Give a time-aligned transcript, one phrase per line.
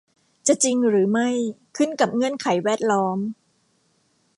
[0.47, 1.29] จะจริงหรือไม่
[1.77, 3.19] ขึ้นกับเงื่อนไขแวดล้อม